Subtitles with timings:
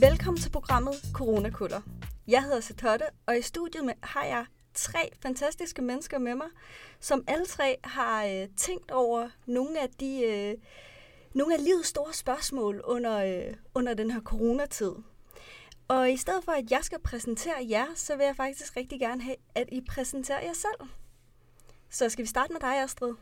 [0.00, 1.80] Velkommen til programmet Coronakuller.
[2.28, 6.46] Jeg hedder Satotte, og i studiet med, har jeg tre fantastiske mennesker med mig,
[7.00, 10.54] som alle tre har øh, tænkt over nogle af de øh,
[11.34, 14.92] nogle af livets store spørgsmål under, øh, under den her coronatid.
[15.88, 19.22] Og i stedet for, at jeg skal præsentere jer, så vil jeg faktisk rigtig gerne
[19.22, 20.88] have, at I præsenterer jer selv.
[21.90, 23.14] Så skal vi starte med dig, Astrid?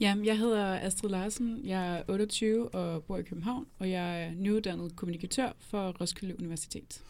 [0.00, 1.60] Ja, jeg hedder Astrid Larsen.
[1.64, 7.02] Jeg er 28 og bor i København, og jeg er nyuddannet kommunikatør for Roskilde Universitet.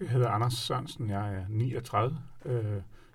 [0.00, 1.10] Jeg hedder Anders Sørensen.
[1.10, 2.64] Jeg er 39, øh,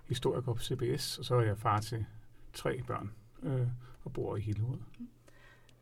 [0.08, 2.04] historiker på CBS, og så er jeg far til
[2.52, 3.10] tre børn
[3.42, 3.66] øh,
[4.04, 4.78] og bor i Hillerød.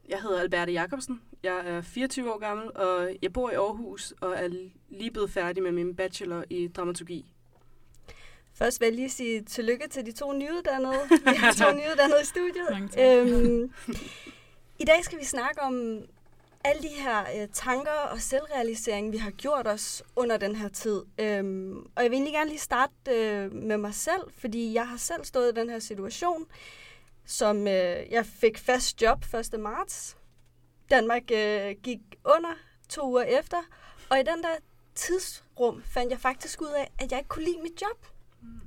[0.09, 1.21] Jeg hedder Alberte Jacobsen.
[1.43, 4.49] Jeg er 24 år gammel, og jeg bor i Aarhus og er
[4.89, 7.33] lige blevet færdig med min bachelor i dramaturgi.
[8.59, 11.01] Først vil jeg lige sige tillykke til de to nyuddannede.
[11.31, 12.99] Vi har to nyuddannede i studiet.
[12.99, 13.73] Øhm,
[14.79, 16.03] I dag skal vi snakke om
[16.65, 21.03] alle de her øh, tanker og selvrealisering, vi har gjort os under den her tid.
[21.19, 24.97] Øhm, og jeg vil egentlig gerne lige starte øh, med mig selv, fordi jeg har
[24.97, 26.47] selv stået i den her situation,
[27.25, 29.61] som øh, jeg fik fast job 1.
[29.61, 30.17] marts.
[30.91, 32.55] Danmark øh, gik under
[32.89, 33.59] to uger efter,
[34.11, 34.57] og i den der
[34.95, 38.16] tidsrum fandt jeg faktisk ud af, at jeg ikke kunne lide mit job.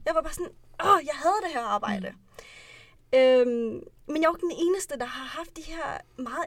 [0.05, 0.52] Jeg var bare sådan,
[0.83, 2.09] åh, jeg havde det her arbejde.
[2.11, 2.17] Mm.
[3.13, 6.45] Øhm, men jeg er jo den eneste, der har haft de her meget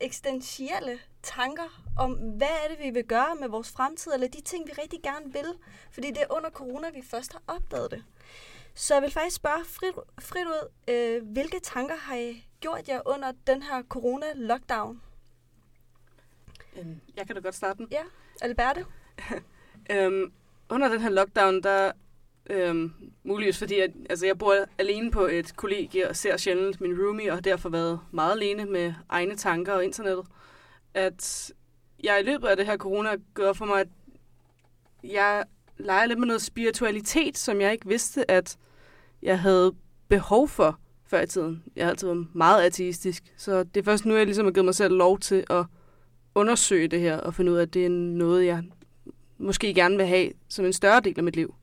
[0.00, 4.66] eksistentielle tanker om, hvad er det, vi vil gøre med vores fremtid, eller de ting,
[4.66, 5.54] vi rigtig gerne vil.
[5.90, 8.04] Fordi det er under corona, vi først har opdaget det.
[8.74, 13.00] Så jeg vil faktisk spørge frit, frit ud, øh, hvilke tanker har I gjort jer
[13.06, 15.00] under den her corona-lockdown?
[16.78, 17.88] Øhm, jeg kan da godt starte den.
[17.90, 18.02] Ja,
[18.40, 18.86] Alberte?
[19.90, 20.32] øhm,
[20.68, 21.92] under den her lockdown, der
[22.50, 22.92] Øhm,
[23.22, 27.30] muligvis fordi, at altså, jeg bor alene på et kollegie og ser sjældent min roomie,
[27.30, 30.26] og har derfor været meget alene med egne tanker og internettet.
[30.94, 31.52] At
[32.04, 33.88] jeg i løbet af det her corona gør for mig, at
[35.04, 35.44] jeg
[35.76, 38.56] leger lidt med noget spiritualitet, som jeg ikke vidste, at
[39.22, 39.72] jeg havde
[40.08, 41.62] behov for før i tiden.
[41.76, 44.64] Jeg har altid været meget ateistisk, så det er først nu, jeg ligesom har givet
[44.64, 45.64] mig selv lov til at
[46.34, 48.62] undersøge det her, og finde ud af, at det er noget, jeg
[49.38, 51.54] måske gerne vil have som en større del af mit liv.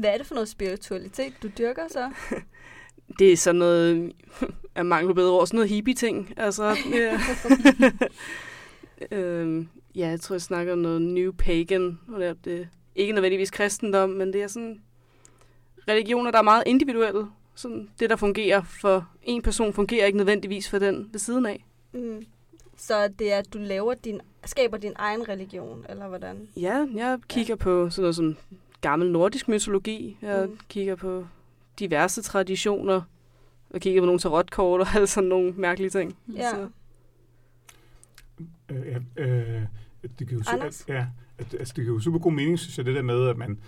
[0.00, 2.10] Hvad er det for noget spiritualitet, du dyrker så?
[3.18, 4.12] det er sådan noget,
[4.76, 6.34] jeg mangler bedre ord, sådan noget hippie-ting.
[6.36, 7.20] Altså, ja.
[9.16, 11.98] øhm, ja, jeg tror, jeg snakker om noget new pagan.
[12.08, 14.82] Og det er det, ikke nødvendigvis kristendom, men det er sådan
[15.88, 17.26] religioner, der er meget individuelle.
[17.54, 21.64] Sådan, det, der fungerer for en person, fungerer ikke nødvendigvis for den ved siden af.
[21.92, 22.26] Mm.
[22.76, 26.48] Så det er, at du laver din, skaber din egen religion, eller hvordan?
[26.56, 27.56] Ja, jeg kigger ja.
[27.56, 28.36] på sådan noget som
[28.82, 30.16] gammel nordisk mytologi.
[30.22, 30.58] Jeg mm.
[30.68, 31.26] kigger på
[31.78, 33.02] diverse traditioner,
[33.70, 36.16] og kigger på nogle tarotkort og alle sådan nogle mærkelige ting.
[36.36, 36.50] Ja.
[36.50, 36.68] Så.
[38.70, 39.62] Øh, øh,
[40.18, 41.06] det giver jo super, ja,
[41.38, 43.58] altså, det giver jo super god mening, synes jeg, det der med, at man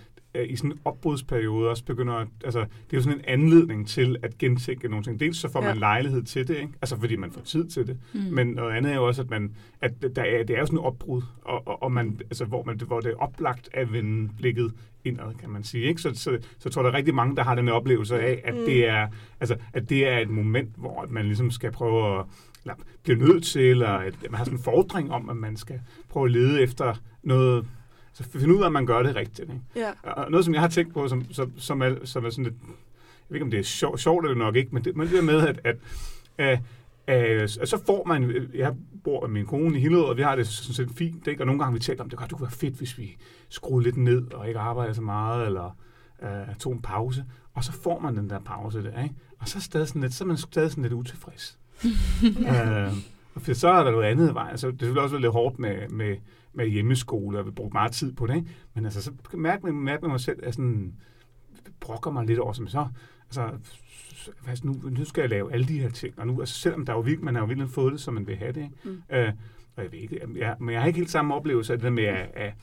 [0.43, 4.17] i sådan en opbrudsperiode også begynder at, altså, det er jo sådan en anledning til
[4.23, 5.21] at gentænke nogle ting.
[5.21, 5.69] Dels så får ja.
[5.69, 6.73] man lejlighed til det, ikke?
[6.83, 8.21] altså fordi man får tid til det, mm.
[8.21, 10.79] men noget andet er jo også, at, man, at der er, det er jo sådan
[10.79, 14.31] en opbrud, og, og, og man, altså, hvor, man, hvor det er oplagt at vende
[14.37, 14.73] blikket
[15.05, 15.85] indad, kan man sige.
[15.85, 16.01] Ikke?
[16.01, 18.55] Så, så, så tror jeg, der er rigtig mange, der har den oplevelse af, at,
[18.55, 18.65] mm.
[18.65, 19.09] det er,
[19.41, 22.25] altså, at det er et moment, hvor man ligesom skal prøve at
[22.65, 25.81] eller bliver nødt til, eller at man har sådan en fordring om, at man skal
[26.09, 27.67] prøve at lede efter noget
[28.15, 29.41] så finde ud af, at man gør det rigtigt.
[29.41, 29.61] Ikke?
[29.77, 29.91] Ja.
[30.03, 32.55] Og noget, som jeg har tænkt på, som, som, som, er, som er sådan lidt,
[32.65, 32.71] jeg
[33.29, 35.23] ved ikke, om det er sjovt, sjovt eller nok ikke, men det, men det er
[35.23, 35.77] med, at, at,
[36.39, 36.59] at
[37.07, 38.75] at så får man, jeg
[39.05, 41.43] bor med min kone i Hillerød, og vi har det sådan set fint, ikke?
[41.43, 43.17] og nogle gange vi talt om, det, det kunne være fedt, hvis vi
[43.49, 45.77] skruede lidt ned, og ikke arbejder så meget, eller
[46.23, 47.25] uh, tog en pause,
[47.55, 49.15] og så får man den der pause der, ikke?
[49.39, 51.59] og så er, stadig sådan lidt, så er man stadig sådan lidt utilfreds.
[52.25, 55.33] uh, for så er der noget andet i vejen, altså, det vil også være lidt
[55.33, 56.17] hårdt med, med,
[56.55, 58.49] med hjemmeskole, og vi brugte meget tid på det, ikke?
[58.75, 60.95] Men altså, så mærker man, mærker man mig selv, at sådan,
[61.81, 62.87] brokker mig lidt over, som så,
[63.27, 63.51] altså,
[64.47, 66.93] altså, nu, nu skal jeg lave alle de her ting, og nu, altså, selvom der
[66.93, 68.77] er jo virkelig, man har jo virkelig fået det, som man vil have det, ikke?
[68.85, 69.03] Mm.
[69.13, 69.33] Øh,
[69.77, 71.91] og jeg ved ikke, jeg, men jeg har ikke helt samme oplevelse af det der
[71.91, 72.55] med, at, at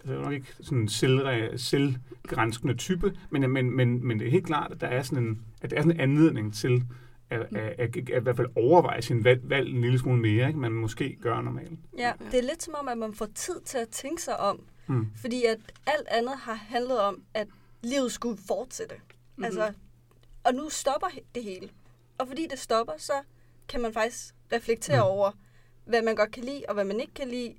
[0.00, 1.20] altså, jeg er nok ikke sådan en selv,
[1.58, 5.40] selvgrænskende type, men, men, men, men det er helt klart, at der er sådan en,
[5.62, 6.84] at der er sådan en anledning til,
[7.30, 10.20] at, at, at, at, at i hvert fald overveje sin valg, valg en lille smule
[10.20, 10.58] mere, ikke?
[10.58, 11.78] man måske gør normalt.
[11.98, 14.64] Ja, det er lidt som om, at man får tid til at tænke sig om,
[14.86, 15.06] mm.
[15.16, 17.48] fordi at alt andet har handlet om, at
[17.82, 18.94] livet skulle fortsætte.
[18.94, 19.44] Mm-hmm.
[19.44, 19.72] Altså,
[20.44, 21.68] og nu stopper det hele.
[22.18, 23.12] Og fordi det stopper, så
[23.68, 25.10] kan man faktisk reflektere mm.
[25.10, 25.30] over,
[25.84, 27.54] hvad man godt kan lide, og hvad man ikke kan lide.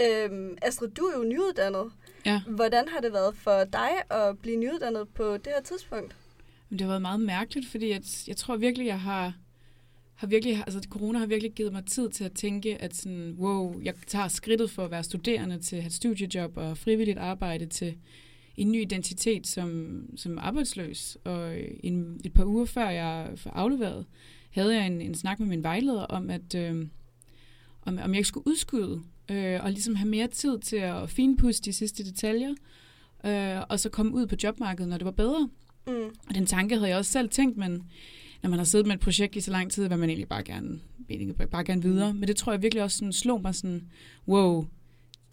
[0.00, 1.92] Øhm, Astrid, du er jo nyuddannet.
[2.26, 2.42] Ja.
[2.48, 6.16] Hvordan har det været for dig at blive nyuddannet på det her tidspunkt?
[6.68, 9.34] Men det har været meget mærkeligt, fordi jeg, jeg tror virkelig, jeg har
[10.16, 13.80] har virkelig, altså corona har virkelig givet mig tid til at tænke, at sådan, wow,
[13.82, 17.66] jeg tager skridtet for at være studerende til at have et studiejob og frivilligt arbejde
[17.66, 17.96] til
[18.56, 21.18] en ny identitet som, som arbejdsløs.
[21.24, 24.06] Og en, et par uger før jeg afleveret,
[24.50, 26.86] havde jeg en, en snak med min vejleder om, at øh,
[27.82, 31.62] om, om jeg ikke skulle udskyde øh, og ligesom have mere tid til at finpudse
[31.62, 32.54] de sidste detaljer,
[33.24, 35.48] øh, og så komme ud på jobmarkedet, når det var bedre.
[35.86, 36.14] Mm.
[36.28, 37.82] Og den tanke havde jeg også selv tænkt, men
[38.42, 40.42] når man har siddet med et projekt i så lang tid, vil man egentlig bare
[40.42, 40.80] gerne,
[41.50, 42.14] bare gerne videre.
[42.14, 43.90] Men det tror jeg virkelig også sådan, slog mig sådan,
[44.28, 44.66] wow,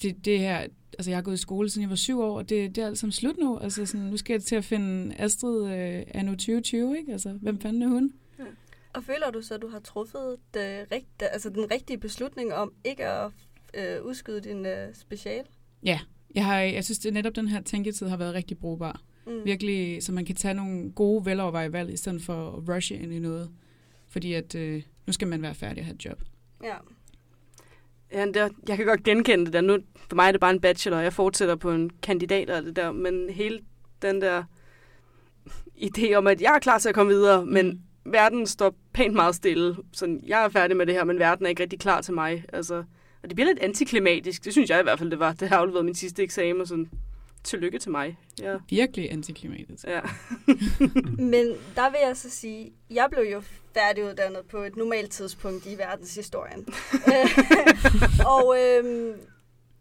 [0.02, 0.58] det, det her,
[0.98, 2.88] altså jeg har gået i skole, siden jeg var syv år, og det, det er
[2.88, 3.58] alt sammen slut nu.
[3.58, 7.12] Altså sådan, nu skal jeg til at finde Astrid øh, anno 2020, ikke?
[7.12, 8.14] Altså, hvem fanden er hun?
[8.40, 8.44] Ja.
[8.94, 12.74] Og føler du så, at du har truffet det rigt, altså den rigtige beslutning om
[12.84, 13.32] ikke at
[13.74, 15.46] øh, udskyde din øh, special?
[15.84, 16.00] Ja,
[16.36, 19.02] jeg, har, jeg synes, at netop den her tænketid har været rigtig brugbar.
[19.28, 19.46] Mm.
[19.46, 23.14] Virkelig, så man kan tage nogle gode, velovervejede valg, i stedet for at rushe ind
[23.14, 23.50] i noget.
[24.10, 26.22] Fordi at øh, nu skal man være færdig at have et job.
[26.64, 26.75] Ja.
[28.12, 29.62] Ja, det, jeg kan godt genkende det der.
[29.62, 29.78] Nu,
[30.10, 32.75] for mig er det bare en bachelor, og jeg fortsætter på en kandidat og det
[32.75, 32.92] der.
[32.92, 33.60] Men hele
[34.02, 34.44] den der
[35.78, 38.14] idé om, at jeg er klar til at komme videre, men mm.
[38.14, 39.76] verden står pænt meget stille.
[39.92, 42.46] Så jeg er færdig med det her, men verden er ikke rigtig klar til mig.
[42.54, 42.76] Altså,
[43.24, 44.46] og det bliver lidt antiklimatisk.
[44.46, 45.34] Det synes jeg i hvert fald, det var.
[45.34, 46.90] Det har afleveret min sidste eksamen, og sådan,
[47.44, 48.18] tillykke til mig.
[48.42, 48.57] Ja.
[48.69, 49.84] Virkelig antiklimatisk.
[49.84, 50.01] Ja.
[51.34, 53.44] Men der vil jeg så sige, jeg blev jo
[53.74, 56.68] færdiguddannet på et normalt tidspunkt i verdenshistorien.
[58.36, 59.19] og øhm,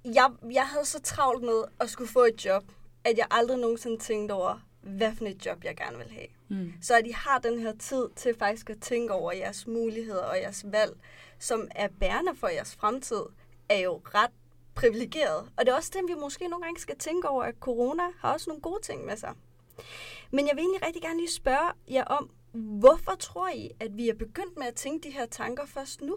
[0.04, 2.64] jeg, jeg havde så travlt med at skulle få et job,
[3.04, 6.26] at jeg aldrig nogensinde tænkte over, hvad for et job jeg gerne vil have.
[6.48, 6.72] Mm.
[6.82, 10.36] Så at I har den her tid til faktisk at tænke over jeres muligheder og
[10.36, 10.92] jeres valg,
[11.38, 13.22] som er bærende for jeres fremtid,
[13.68, 14.30] er jo ret
[14.74, 15.50] privilegeret.
[15.56, 18.32] Og det er også det, vi måske nogle gange skal tænke over, at corona har
[18.32, 19.32] også nogle gode ting med sig.
[20.30, 24.08] Men jeg vil egentlig rigtig gerne lige spørge jer om, hvorfor tror I, at vi
[24.08, 26.16] er begyndt med at tænke de her tanker først nu?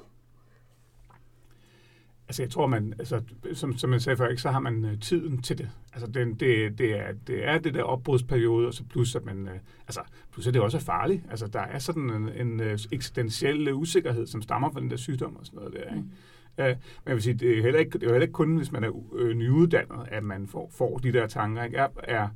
[2.27, 3.21] Altså jeg tror, man, altså,
[3.53, 5.69] som, som jeg sagde før, ikke, så har man uh, tiden til det.
[5.93, 9.47] Altså det, det, det, er, det er det der opbrudsperiode, og så plus at man,
[9.47, 9.53] uh,
[9.87, 11.23] altså plus at det også er farligt.
[11.29, 15.35] Altså der er sådan en, en uh, eksistentiel usikkerhed, som stammer fra den der sygdom
[15.35, 15.83] og sådan noget der.
[15.83, 15.95] Ikke?
[15.95, 16.11] Mm.
[16.57, 16.75] Uh, men
[17.05, 18.91] jeg vil sige, det er heller ikke, det er heller ikke kun, hvis man er
[19.15, 21.63] øh, nyuddannet, at man får, får de der tanker.
[21.63, 21.77] Ikke?
[21.77, 22.29] Jeg er,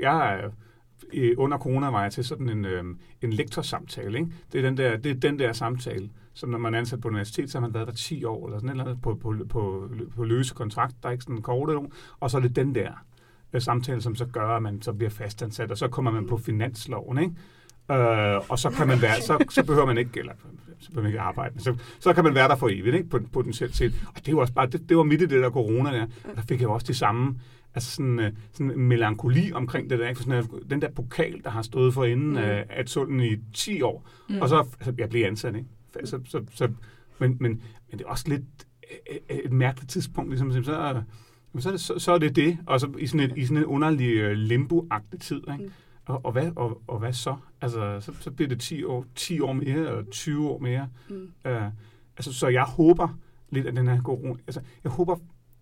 [0.00, 0.50] jeg er
[1.12, 2.84] øh, under corona var jeg til sådan en, øh,
[3.22, 4.18] en lektorsamtale.
[4.18, 4.30] Ikke?
[4.52, 7.08] Det, er den der, det er den der samtale, som når man er ansat på
[7.08, 10.24] universitet, så har man været der 10 år, eller sådan noget, på, på, på, på
[10.24, 12.92] løse kontrakt, der er ikke sådan en kort nogen, og så er det den der
[13.52, 16.36] øh, samtale, som så gør, at man så bliver fastansat, og så kommer man på
[16.36, 17.34] finansloven, ikke?
[17.90, 20.32] Øh, og så kan man være, så, så behøver man ikke, eller
[20.78, 23.08] så behøver man ikke arbejde, så, så kan man være der for evigt, ikke?
[23.32, 23.94] potentielt set.
[24.14, 26.36] Og det var også bare, det, det var midt i det der corona der, og
[26.36, 27.36] der fik jeg også de samme
[27.74, 30.18] altså sådan, uh, sådan en melankoli omkring det der, ikke?
[30.18, 32.36] For sådan, uh, den der pokal, der har stået for inden mm.
[32.36, 34.40] uh, at sulten i 10 år, mm.
[34.40, 35.68] og så altså, jeg blev ansat, ikke?
[36.04, 36.68] Så, så, så,
[37.18, 38.42] men, men, men det er også lidt
[39.28, 42.92] et mærkeligt tidspunkt, ligesom, så, så, er det, så, så er det det, og så
[42.98, 45.64] i sådan, et, i sådan en underlig limbo-agtig tid, ikke?
[45.64, 45.70] Mm.
[46.10, 47.36] Og, og, hvad, og, og hvad så?
[47.60, 50.88] Altså, så, så bliver det 10 år, 10 år mere, eller 20 år mere.
[51.08, 51.32] Mm.
[51.44, 51.66] Uh,
[52.16, 53.18] altså, så jeg håber
[53.50, 54.34] lidt, at den her corona...
[54.46, 55.16] Altså, jeg håber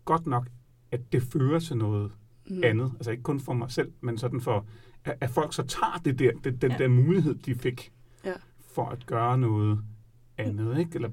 [0.05, 0.49] godt nok,
[0.91, 2.13] at det fører til noget
[2.51, 2.61] mm.
[2.65, 2.93] andet.
[2.95, 4.67] Altså ikke kun for mig selv, men sådan for,
[5.05, 6.79] at, at folk så tager det der, det, den ja.
[6.79, 7.93] der mulighed, de fik
[8.25, 8.33] ja.
[8.59, 9.79] for at gøre noget
[10.39, 10.91] andet, ikke?
[10.95, 11.11] Eller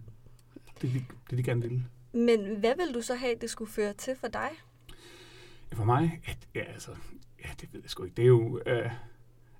[0.82, 1.86] det, de, det, de gerne ville.
[2.14, 4.50] Men hvad vil du så have, det skulle føre til for dig?
[5.74, 6.22] For mig?
[6.26, 6.92] At, ja, altså,
[7.46, 8.16] ja, det ved jeg sgu ikke.
[8.16, 8.60] Det er jo...
[8.66, 8.92] Øh,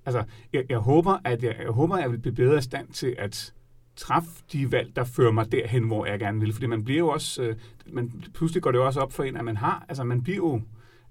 [0.06, 2.88] altså, jeg, jeg, håber, at jeg, jeg håber, at jeg vil blive bedre i stand
[2.88, 3.54] til at
[3.96, 6.54] træffe de valg, der fører mig derhen, hvor jeg gerne vil.
[6.54, 7.56] Fordi man bliver jo også, øh,
[7.88, 10.38] man, pludselig går det jo også op for en, at man har, altså man bliver
[10.38, 10.62] jo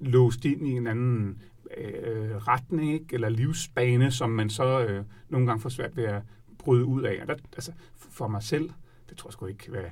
[0.00, 1.42] låst ind i en anden
[1.76, 3.14] øh, retning, ikke?
[3.14, 6.22] eller livsbane, som man så øh, nogle gange får svært ved at
[6.58, 7.18] bryde ud af.
[7.22, 8.70] Og der, altså, for mig selv,
[9.08, 9.82] det tror jeg sgu ikke, hvad,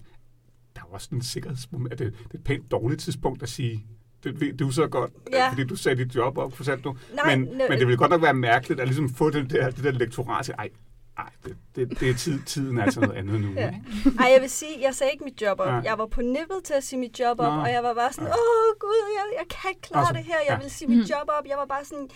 [0.77, 3.87] der er også en sikkerhedsmoment, det, det er et pænt dårligt tidspunkt at sige,
[4.25, 5.49] det ved du så godt, ja.
[5.51, 6.97] fordi du sagde dit job op, for du.
[7.15, 9.85] Nej, men, men det vil godt nok være mærkeligt at ligesom få det der, det
[9.85, 10.69] der lektorat ej,
[11.19, 13.53] Nej, det, det, det er tid, tiden er altså noget andet nu.
[13.57, 13.71] ja.
[14.21, 15.67] Ej, jeg vil sige, jeg sagde ikke mit job op.
[15.67, 15.81] Ja.
[15.91, 17.61] Jeg var på nippet til at sige mit job op, Nå.
[17.61, 20.39] og jeg var bare sådan, åh gud, jeg, jeg kan ikke klare altså, det her.
[20.49, 20.63] Jeg ja.
[20.63, 21.05] vil sige mit mm.
[21.05, 21.47] job op.
[21.47, 22.09] Jeg var bare sådan,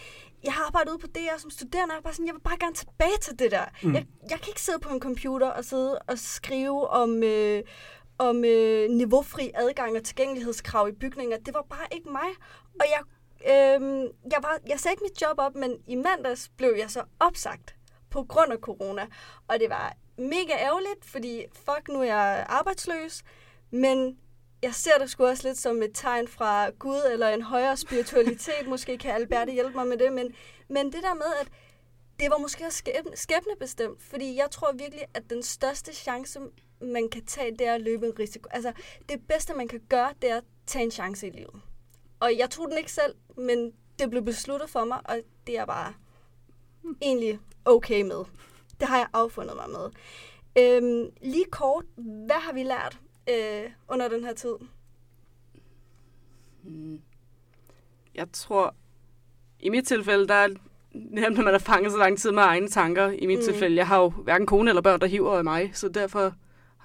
[0.45, 2.41] jeg har arbejdet ude på DR som studerende, og jeg var bare sådan, jeg vil
[2.41, 3.65] bare gerne tilbage til det der.
[3.83, 3.95] Mm.
[3.95, 7.23] Jeg, jeg kan ikke sidde på en computer og sidde og skrive om...
[7.23, 7.63] Øh,
[8.19, 11.39] om øh, niveaufri adgang og tilgængelighedskrav i bygninger.
[11.39, 12.31] Det var bare ikke mig.
[12.81, 13.03] Og jeg,
[13.41, 17.03] øh, jeg, var, jeg sagde ikke mit job op, men i mandags blev jeg så
[17.21, 17.77] opsagt
[18.11, 19.07] på grund af corona.
[19.49, 23.23] Og det var mega ærgerligt, fordi fuck, nu er jeg arbejdsløs,
[23.71, 24.19] men
[24.63, 28.69] jeg ser det sgu også lidt som et tegn fra Gud eller en højere spiritualitet.
[28.69, 30.35] Måske kan Alberte hjælpe mig med det, men,
[30.69, 31.49] men det der med, at
[32.21, 36.41] det var måske også skæbne, skæbnebestemt, fordi jeg tror virkelig, at den største chance,
[36.81, 38.49] man kan tage, det er at løbe en risiko.
[38.51, 38.73] Altså,
[39.09, 41.61] det bedste, man kan gøre, det er at tage en chance i livet.
[42.21, 45.65] Og jeg tog den ikke selv, men det blev besluttet for mig, og det er
[45.65, 45.95] bare
[47.03, 48.25] egentlig okay med.
[48.81, 49.91] Det har jeg affundet mig med.
[50.59, 52.99] Øhm, lige kort, hvad har vi lært
[53.31, 54.55] øh, under den her tid?
[56.63, 57.01] Hmm.
[58.15, 58.75] Jeg tror,
[59.61, 60.49] i mit tilfælde, der er
[60.93, 63.11] nemt, når man har fanget så lang tid med egne tanker.
[63.11, 63.45] I mit mm.
[63.45, 66.35] tilfælde, jeg har jo hverken kone eller børn, der hiver af mig, så derfor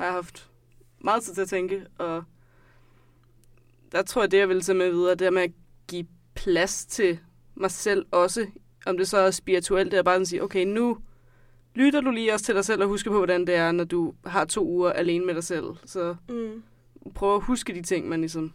[0.01, 0.49] har jeg haft
[0.99, 2.23] meget tid til at tænke, og
[3.91, 5.51] der tror jeg, det jeg vil tage med videre, det er med at
[5.87, 7.19] give plads til
[7.55, 8.47] mig selv også,
[8.85, 10.97] om det så er spirituelt, det er bare at sige, okay, nu
[11.75, 14.13] lytter du lige også til dig selv og husker på, hvordan det er, når du
[14.25, 15.65] har to uger alene med dig selv.
[15.85, 16.63] Så mm.
[17.15, 18.53] prøv at huske de ting, man ligesom...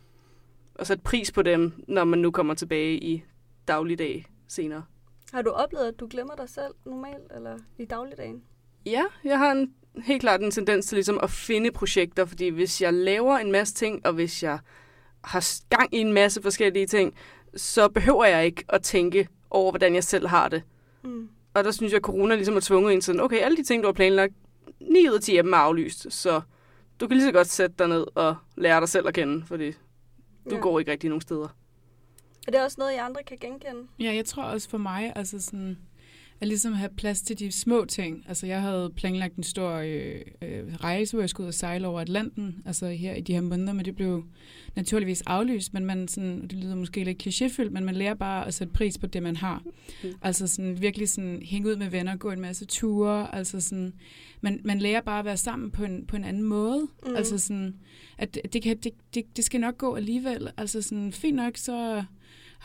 [0.75, 3.25] Og sætte pris på dem, når man nu kommer tilbage i
[3.69, 4.85] dagligdag senere.
[5.33, 8.43] Har du oplevet, at du glemmer dig selv normalt, eller i dagligdagen?
[8.87, 9.75] Ja, jeg har en,
[10.05, 13.75] helt klart en tendens til ligesom at finde projekter, fordi hvis jeg laver en masse
[13.75, 14.59] ting, og hvis jeg
[15.25, 17.15] har gang i en masse forskellige ting,
[17.57, 20.63] så behøver jeg ikke at tænke over, hvordan jeg selv har det.
[21.05, 21.29] Mm.
[21.55, 23.83] Og der synes jeg, at corona ligesom har tvunget en sådan, okay, alle de ting,
[23.83, 24.35] du har planlagt,
[24.81, 26.41] 9 ud af 10 af dem er aflyst, så
[27.01, 29.73] du kan lige så godt sætte dig ned og lære dig selv at kende, fordi
[30.51, 30.61] du ja.
[30.61, 31.49] går ikke rigtig nogen steder.
[32.47, 33.83] Er det også noget, I andre kan genkende?
[33.99, 35.79] Ja, jeg tror også for mig, altså sådan,
[36.41, 38.25] at ligesom have plads til de små ting.
[38.29, 41.87] Altså jeg havde planlagt en stor øh, øh, rejse, hvor jeg skulle ud og sejle
[41.87, 44.25] over Atlanten, altså her i de her måneder, men det blev
[44.77, 48.55] naturligvis aflyst, men man sådan, det lyder måske lidt klichéfyldt, men man lærer bare at
[48.55, 49.63] sætte pris på det, man har.
[50.05, 50.11] Mm.
[50.23, 53.93] Altså sådan virkelig sådan hænge ud med venner, gå en masse ture, altså sådan,
[54.41, 56.89] man, man lærer bare at være sammen på en, på en anden måde.
[57.07, 57.17] Mm.
[57.17, 57.75] Altså sådan,
[58.19, 60.49] at det, kan, det, det, det skal nok gå alligevel.
[60.57, 62.05] Altså sådan, fint nok, så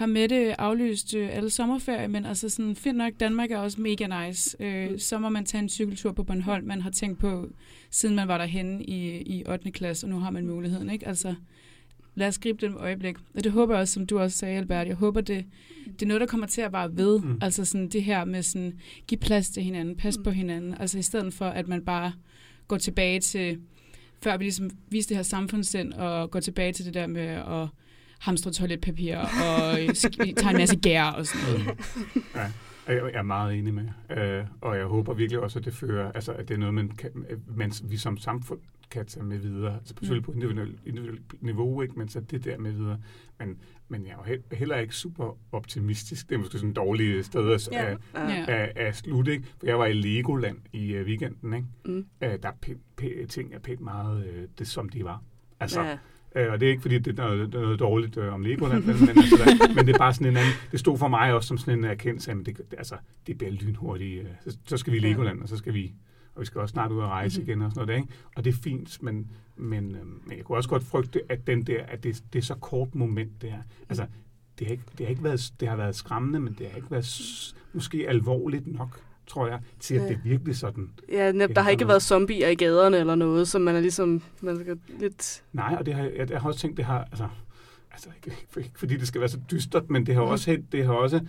[0.01, 4.27] har Mette aflyst øh, alle sommerferie, men altså sådan, fint nok, Danmark er også mega
[4.27, 4.58] nice.
[4.60, 5.00] Øh, mm.
[5.00, 7.48] så må man tage en cykeltur på Bornholm, man har tænkt på,
[7.89, 9.72] siden man var derhenne i, i 8.
[9.72, 11.08] klasse, og nu har man muligheden, ikke?
[11.08, 11.36] Altså,
[12.15, 13.15] lad os gribe det øjeblik.
[13.36, 15.46] Og det håber jeg også, som du også sagde, Albert, jeg håber, det,
[15.86, 17.20] det er noget, der kommer til at være ved.
[17.20, 17.38] Mm.
[17.41, 18.74] Altså sådan det her med sådan,
[19.08, 20.24] give plads til hinanden, pas mm.
[20.24, 20.75] på hinanden.
[20.79, 22.13] Altså i stedet for, at man bare
[22.67, 23.60] går tilbage til,
[24.24, 27.67] før vi ligesom viste det her samfundssind, og går tilbage til det der med at
[28.21, 29.77] hamstre toiletpapir og
[30.37, 31.79] tager en masse gær og sådan noget.
[32.35, 32.51] Ja.
[32.87, 33.87] Jeg er meget enig med,
[34.17, 36.89] øh, og jeg håber virkelig også, at det fører, altså at det er noget, man,
[36.89, 37.09] kan,
[37.47, 38.59] man vi som samfund
[38.91, 39.73] kan tage med videre.
[39.73, 41.93] Altså selvfølgelig på individuelt, individuelt niveau, ikke?
[41.99, 42.99] men så det der med videre.
[43.39, 46.29] Men, men jeg er jo heller ikke super optimistisk.
[46.29, 47.95] Det er måske sådan en dårlig sted at, ja.
[48.13, 49.31] at, at, at slutte.
[49.31, 49.45] Ikke?
[49.59, 51.53] For jeg var i Legoland i uh, weekenden.
[51.53, 51.67] Ikke?
[51.85, 51.97] Mm.
[51.97, 55.23] Uh, der er p- ting er pænt meget uh, det, som de var.
[55.59, 55.97] Altså, ja.
[56.35, 58.41] Øh, og det er ikke, fordi det er noget, det er noget dårligt øh, om
[58.41, 61.07] Legoland, men, men, altså, der, men det er bare sådan en anden, det stod for
[61.07, 62.95] mig også som sådan en erkendelse, at det, det, altså,
[63.27, 64.21] det bliver lynhurtigt.
[64.21, 65.93] Øh, så, så skal vi i Legoland, og så skal vi,
[66.35, 67.50] og vi skal også snart ud og rejse mm-hmm.
[67.50, 68.01] igen og sådan noget.
[68.01, 68.13] Ikke?
[68.35, 71.61] Og det er fint, men, men, øh, men jeg kunne også godt frygte, at den
[71.67, 73.53] der, at det, det er så kort moment der.
[73.89, 74.05] Altså,
[74.59, 76.91] det har, ikke, det, har ikke været, det har været skræmmende, men det har ikke
[76.91, 80.07] været måske alvorligt nok tror jeg, til at ja.
[80.07, 80.89] det er virkelig sådan.
[81.11, 81.89] Ja, netop, der har ikke noget.
[81.89, 85.43] været zombier i gaderne eller noget, som man er ligesom man skal lidt...
[85.53, 87.27] Nej, og det har, jeg, jeg har også tænkt, det har, altså,
[87.91, 90.29] altså ikke, ikke fordi det skal være så dystert, men det har mm.
[90.29, 91.19] også, det har også,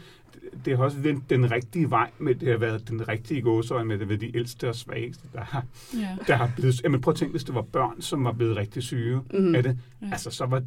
[0.64, 3.98] det har også vendt den rigtige vej med, det har været den rigtige gåsøjne med
[3.98, 6.16] det ved de ældste og svageste, der har, ja.
[6.26, 8.82] der har blevet, jamen prøv at tænke, hvis det var børn, som var blevet rigtig
[8.82, 9.54] syge mm.
[9.54, 10.06] af det, ja.
[10.12, 10.62] altså så var,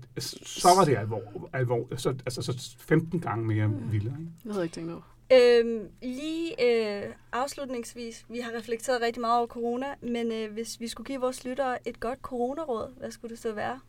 [0.45, 3.91] så var det alvor, alvor så, altså så 15 gange mere mm.
[3.91, 4.15] vildere.
[4.19, 4.31] Ikke?
[4.45, 5.14] Jeg havde ikke tænkt over.
[5.35, 10.87] Øhm, lige øh, afslutningsvis, vi har reflekteret rigtig meget over corona, men øh, hvis vi
[10.87, 13.79] skulle give vores lyttere et godt coronaråd, hvad skulle det så være?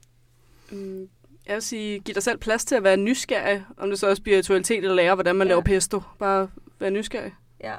[0.72, 1.08] Mm,
[1.46, 4.14] jeg vil sige, giv dig selv plads til at være nysgerrig, om det så er
[4.14, 5.50] spiritualitet eller lære, hvordan man ja.
[5.50, 6.02] laver pesto.
[6.18, 7.34] Bare være nysgerrig.
[7.60, 7.74] Ja.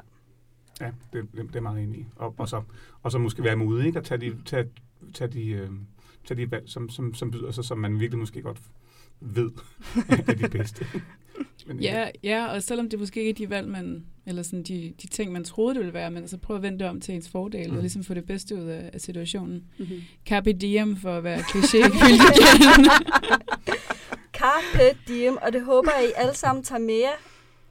[0.80, 2.06] Ja, det, det, det er meget enig i.
[2.16, 2.62] Og, og, så,
[3.02, 3.98] og så måske være modig, ikke?
[3.98, 4.68] Og tage de, tage,
[5.14, 5.70] tage de, øh,
[6.26, 8.58] tage de valg, som, som, som byder sig, som man virkelig måske godt
[9.20, 9.50] ved
[10.08, 10.86] er de bedste.
[11.66, 14.92] Men, ja, ja, og selvom det måske ikke er de valg, man, eller sådan de,
[15.02, 17.14] de ting, man troede, det ville være, men altså prøv at vende det om til
[17.14, 17.76] ens fordel, mm.
[17.76, 19.64] og ligesom få det bedste ud af, af situationen.
[19.78, 20.02] Mm-hmm.
[20.26, 21.78] Carpe diem, for at være kliché
[24.38, 27.16] Carpe diem, og det håber jeg, I alle sammen tager med jer.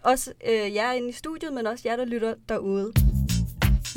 [0.04, 2.92] Også øh, jer inde i studiet, men også jer, der lytter derude.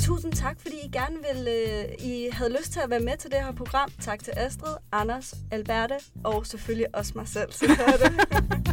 [0.00, 3.30] Tusind tak, fordi I gerne vil, øh, I havde lyst til at være med til
[3.30, 3.90] det her program.
[4.00, 7.52] Tak til Astrid, Anders, Alberte og selvfølgelig også mig selv.
[7.52, 7.66] Så